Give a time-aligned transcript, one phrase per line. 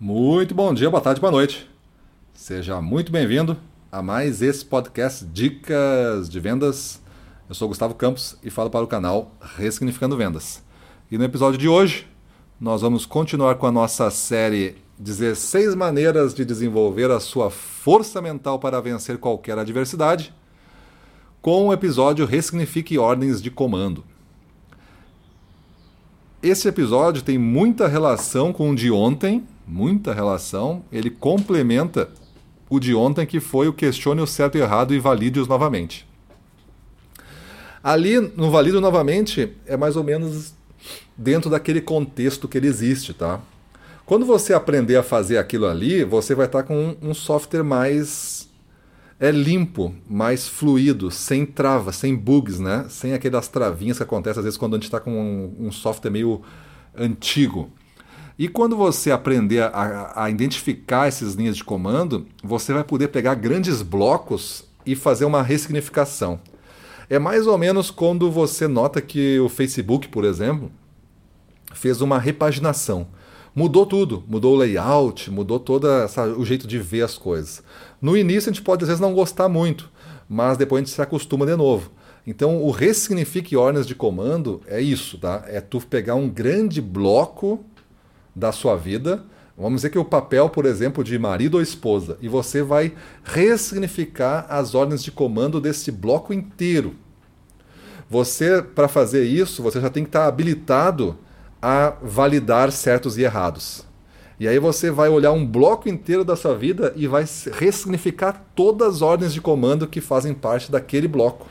[0.00, 1.68] Muito bom dia, boa tarde, boa noite.
[2.32, 3.56] Seja muito bem-vindo
[3.90, 7.02] a mais esse podcast Dicas de Vendas.
[7.48, 10.62] Eu sou Gustavo Campos e falo para o canal Ressignificando Vendas.
[11.10, 12.06] E no episódio de hoje,
[12.60, 18.60] nós vamos continuar com a nossa série 16 maneiras de desenvolver a sua força mental
[18.60, 20.32] para vencer qualquer adversidade,
[21.42, 24.04] com o episódio Ressignifique Ordens de Comando.
[26.40, 30.82] Esse episódio tem muita relação com o de ontem, muita relação.
[30.90, 32.08] Ele complementa
[32.68, 36.06] o de ontem, que foi o questione o certo e errado e valide-os novamente.
[37.82, 40.54] Ali, no valido novamente, é mais ou menos
[41.16, 43.40] dentro daquele contexto que ele existe, tá?
[44.04, 48.48] Quando você aprender a fazer aquilo ali, você vai estar com um software mais
[49.20, 52.86] é limpo, mais fluido, sem travas, sem bugs, né?
[52.88, 56.10] Sem aquelas travinhas que acontecem às vezes quando a gente está com um, um software
[56.10, 56.40] meio
[56.96, 57.70] antigo.
[58.38, 63.34] E quando você aprender a, a identificar essas linhas de comando, você vai poder pegar
[63.34, 66.38] grandes blocos e fazer uma ressignificação.
[67.10, 70.70] É mais ou menos quando você nota que o Facebook, por exemplo,
[71.74, 73.08] fez uma repaginação.
[73.52, 75.88] Mudou tudo, mudou o layout, mudou todo
[76.36, 77.60] o jeito de ver as coisas.
[78.00, 79.90] No início a gente pode às vezes não gostar muito,
[80.28, 81.90] mas depois a gente se acostuma de novo.
[82.24, 85.42] Então o ressignifique ordens de comando é isso, tá?
[85.48, 87.64] É tu pegar um grande bloco
[88.38, 89.24] da sua vida.
[89.56, 92.94] Vamos dizer que o papel, por exemplo, de marido ou esposa, e você vai
[93.24, 96.94] ressignificar as ordens de comando desse bloco inteiro.
[98.08, 101.18] Você, para fazer isso, você já tem que estar habilitado
[101.60, 103.84] a validar certos e errados.
[104.38, 108.96] E aí você vai olhar um bloco inteiro da sua vida e vai ressignificar todas
[108.96, 111.46] as ordens de comando que fazem parte daquele bloco.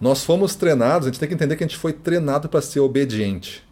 [0.00, 2.80] Nós fomos treinados, a gente tem que entender que a gente foi treinado para ser
[2.80, 3.67] obediente.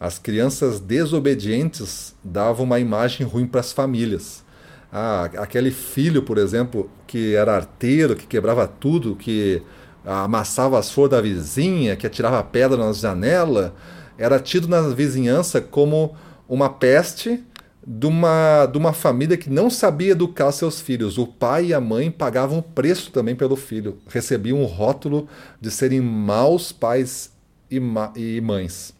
[0.00, 4.42] As crianças desobedientes davam uma imagem ruim para as famílias.
[4.90, 9.62] Ah, aquele filho, por exemplo, que era arteiro, que quebrava tudo, que
[10.02, 13.74] amassava as flores da vizinha, que atirava pedra na janela,
[14.16, 16.16] era tido na vizinhança como
[16.48, 17.44] uma peste
[17.86, 21.18] de uma, de uma família que não sabia educar seus filhos.
[21.18, 25.28] O pai e a mãe pagavam o preço também pelo filho, recebiam um rótulo
[25.60, 27.32] de serem maus pais
[27.70, 28.98] e, ma e mães.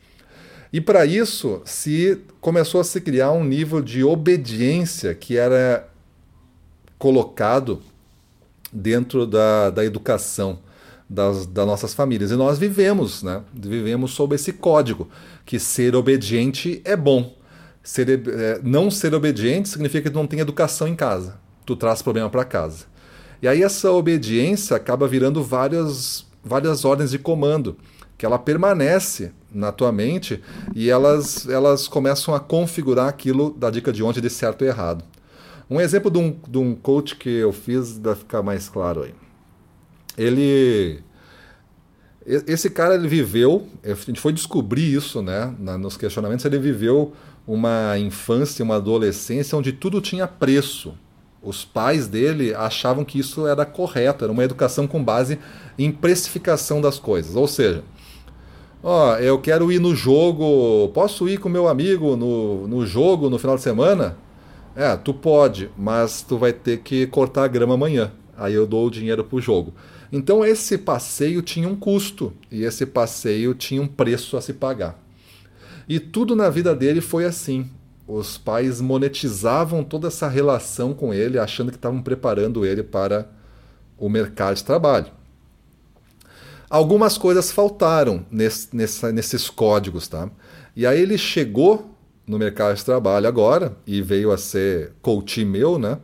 [0.72, 5.88] E para isso se começou a se criar um nível de obediência que era
[6.98, 7.82] colocado
[8.72, 10.60] dentro da, da educação
[11.08, 12.30] das, das nossas famílias.
[12.30, 13.42] E nós vivemos, né?
[13.52, 15.08] Vivemos sob esse código,
[15.44, 17.34] que ser obediente é bom.
[17.82, 21.38] Ser, é, não ser obediente significa que tu não tem educação em casa.
[21.66, 22.84] Tu traz problema para casa.
[23.42, 27.76] E aí essa obediência acaba virando várias, várias ordens de comando,
[28.16, 30.40] que ela permanece na tua mente
[30.74, 35.04] e elas, elas começam a configurar aquilo da dica de ontem de certo e errado.
[35.68, 39.14] Um exemplo de um, de um coach que eu fiz vai ficar mais claro aí.
[40.18, 41.00] Ele.
[42.26, 47.12] Esse cara ele viveu, a gente foi descobrir isso né, nos questionamentos, ele viveu
[47.46, 50.94] uma infância, uma adolescência onde tudo tinha preço.
[51.42, 55.38] Os pais dele achavam que isso era correto, era uma educação com base
[55.78, 57.34] em precificação das coisas.
[57.34, 57.82] Ou seja,
[58.82, 63.38] Ó, eu quero ir no jogo, posso ir com meu amigo no, no jogo no
[63.38, 64.16] final de semana?
[64.74, 68.10] É, tu pode, mas tu vai ter que cortar a grama amanhã.
[68.38, 69.74] Aí eu dou o dinheiro pro jogo.
[70.10, 74.98] Então esse passeio tinha um custo e esse passeio tinha um preço a se pagar.
[75.86, 77.68] E tudo na vida dele foi assim.
[78.08, 83.28] Os pais monetizavam toda essa relação com ele, achando que estavam preparando ele para
[83.98, 85.19] o mercado de trabalho.
[86.70, 90.30] Algumas coisas faltaram nesse, nessa, nesses códigos, tá?
[90.76, 91.90] E aí ele chegou
[92.24, 95.98] no mercado de trabalho agora e veio a ser coach meu, né?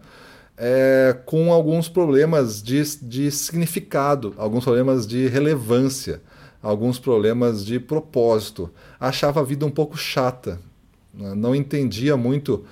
[0.58, 6.20] É, com alguns problemas de, de significado, alguns problemas de relevância,
[6.60, 8.68] alguns problemas de propósito.
[8.98, 10.58] Achava a vida um pouco chata,
[11.14, 11.32] né?
[11.36, 12.64] não entendia muito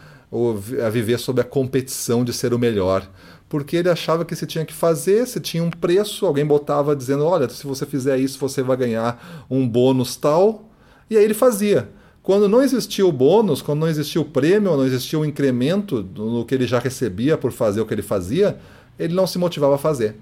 [0.85, 3.09] a viver sob a competição de ser o melhor
[3.55, 7.25] porque ele achava que se tinha que fazer, se tinha um preço, alguém botava dizendo:
[7.25, 10.69] olha, se você fizer isso, você vai ganhar um bônus tal.
[11.09, 11.89] E aí ele fazia.
[12.21, 16.45] Quando não existia o bônus, quando não existia o prêmio, não existia o incremento no
[16.45, 18.59] que ele já recebia por fazer o que ele fazia,
[18.99, 20.17] ele não se motivava a fazer.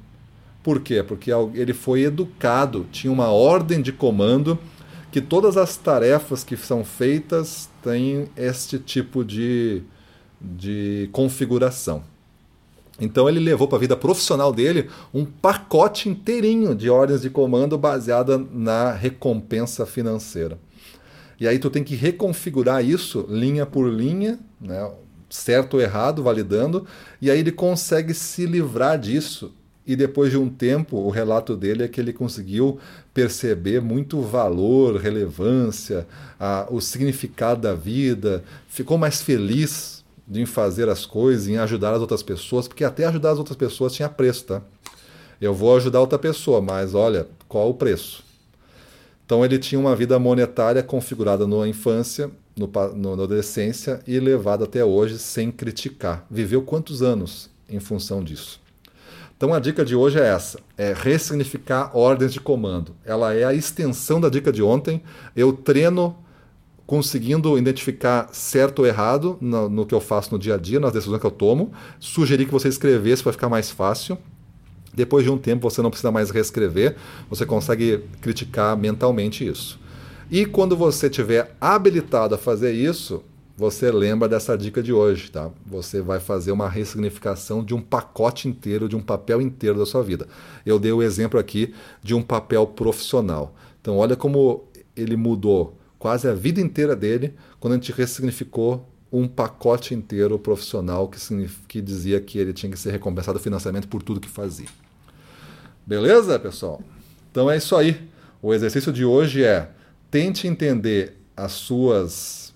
[0.62, 1.02] Por quê?
[1.02, 4.58] Porque ele foi educado, tinha uma ordem de comando
[5.10, 9.82] que todas as tarefas que são feitas têm este tipo de,
[10.42, 12.02] de configuração.
[13.00, 17.78] Então ele levou para a vida profissional dele um pacote inteirinho de ordens de comando
[17.78, 20.58] baseada na recompensa financeira.
[21.40, 24.88] E aí tu tem que reconfigurar isso linha por linha, né?
[25.28, 26.86] certo ou errado, validando,
[27.20, 29.52] e aí ele consegue se livrar disso.
[29.84, 32.78] E depois de um tempo, o relato dele é que ele conseguiu
[33.12, 36.06] perceber muito valor, relevância,
[36.38, 40.01] a, o significado da vida, ficou mais feliz
[40.40, 43.92] em fazer as coisas, em ajudar as outras pessoas, porque até ajudar as outras pessoas
[43.92, 44.62] tinha preço, tá?
[45.40, 48.24] Eu vou ajudar outra pessoa, mas olha, qual o preço?
[49.24, 54.64] Então ele tinha uma vida monetária configurada na infância, no, no, na adolescência e levada
[54.64, 56.26] até hoje sem criticar.
[56.30, 58.60] Viveu quantos anos em função disso?
[59.36, 62.94] Então a dica de hoje é essa: é ressignificar ordens de comando.
[63.04, 65.02] Ela é a extensão da dica de ontem.
[65.34, 66.16] Eu treino
[66.92, 70.92] conseguindo identificar certo ou errado no, no que eu faço no dia a dia, nas
[70.92, 71.72] decisões que eu tomo.
[71.98, 74.18] Sugeri que você escrevesse para ficar mais fácil.
[74.92, 76.96] Depois de um tempo você não precisa mais reescrever,
[77.30, 79.80] você consegue criticar mentalmente isso.
[80.30, 83.24] E quando você tiver habilitado a fazer isso,
[83.56, 85.50] você lembra dessa dica de hoje, tá?
[85.64, 90.02] Você vai fazer uma ressignificação de um pacote inteiro, de um papel inteiro da sua
[90.02, 90.28] vida.
[90.66, 91.72] Eu dei o exemplo aqui
[92.02, 93.54] de um papel profissional.
[93.80, 99.28] Então, olha como ele mudou quase a vida inteira dele quando a gente ressignificou um
[99.28, 101.16] pacote inteiro profissional que,
[101.68, 104.66] que dizia que ele tinha que ser recompensado financeiramente por tudo que fazia.
[105.86, 106.82] Beleza, pessoal?
[107.30, 108.00] Então é isso aí.
[108.42, 109.70] O exercício de hoje é
[110.10, 112.52] tente entender as suas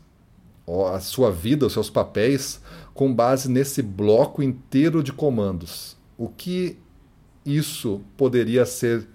[0.93, 2.61] a sua vida, os seus papéis
[2.93, 5.97] com base nesse bloco inteiro de comandos.
[6.19, 6.77] O que
[7.45, 9.07] isso poderia ser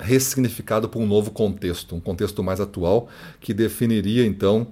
[0.00, 3.08] ressignificado por um novo contexto, um contexto mais atual
[3.40, 4.66] que definiria então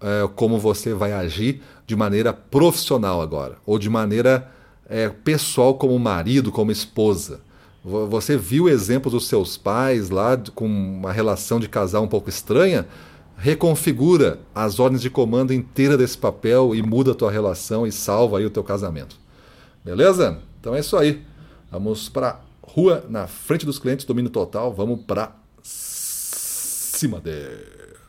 [0.00, 4.50] é, como você vai agir de maneira profissional agora, ou de maneira
[4.88, 7.40] é, pessoal como marido, como esposa.
[7.84, 12.86] Você viu exemplos dos seus pais lá com uma relação de casal um pouco estranha?
[13.36, 18.38] Reconfigura as ordens de comando inteira desse papel e muda a tua relação e salva
[18.38, 19.16] aí o teu casamento.
[19.84, 20.38] Beleza?
[20.58, 21.22] Então é isso aí.
[21.70, 22.40] Vamos para
[22.74, 24.74] rua na frente dos clientes, domínio total.
[24.74, 28.03] Vamos para cima deles.